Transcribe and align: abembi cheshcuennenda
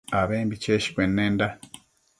abembi 0.21 0.55
cheshcuennenda 0.63 1.47